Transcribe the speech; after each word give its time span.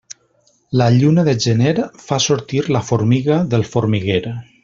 La 0.79 0.87
lluna 0.93 1.25
de 1.27 1.35
gener 1.45 1.75
fa 2.05 2.19
sortir 2.27 2.63
la 2.77 2.83
formiga 2.89 3.39
del 3.55 3.67
formiguer. 3.77 4.21